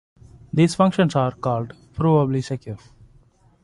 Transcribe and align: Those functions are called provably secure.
Those 0.51 0.73
functions 0.73 1.15
are 1.15 1.31
called 1.31 1.73
provably 1.93 2.43
secure. 2.43 2.79